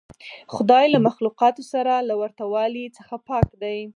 خدای 0.55 0.85
له 0.93 0.99
مخلوقاتو 1.07 1.63
سره 1.73 1.93
له 2.07 2.13
ورته 2.21 2.43
والي 2.53 2.85
څخه 2.97 3.15
پاک 3.29 3.47
دی. 3.61 3.79